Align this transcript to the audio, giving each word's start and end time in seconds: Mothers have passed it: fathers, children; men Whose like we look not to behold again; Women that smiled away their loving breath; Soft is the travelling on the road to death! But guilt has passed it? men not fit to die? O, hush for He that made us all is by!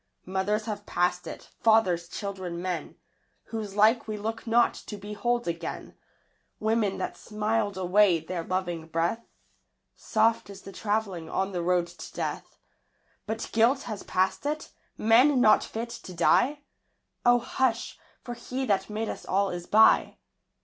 Mothers 0.25 0.65
have 0.65 0.87
passed 0.87 1.27
it: 1.27 1.51
fathers, 1.59 2.07
children; 2.09 2.59
men 2.59 2.95
Whose 3.49 3.75
like 3.75 4.07
we 4.07 4.17
look 4.17 4.47
not 4.47 4.73
to 4.73 4.97
behold 4.97 5.47
again; 5.47 5.95
Women 6.59 6.97
that 6.97 7.15
smiled 7.15 7.77
away 7.77 8.19
their 8.19 8.43
loving 8.43 8.87
breath; 8.87 9.23
Soft 9.95 10.49
is 10.49 10.63
the 10.63 10.71
travelling 10.71 11.29
on 11.29 11.51
the 11.51 11.61
road 11.61 11.85
to 11.85 12.13
death! 12.15 12.57
But 13.27 13.47
guilt 13.53 13.83
has 13.83 14.01
passed 14.01 14.47
it? 14.47 14.71
men 14.97 15.39
not 15.39 15.63
fit 15.63 15.91
to 15.91 16.15
die? 16.15 16.63
O, 17.23 17.37
hush 17.37 17.99
for 18.23 18.33
He 18.33 18.65
that 18.65 18.89
made 18.89 19.07
us 19.07 19.23
all 19.23 19.51
is 19.51 19.67
by! 19.67 20.17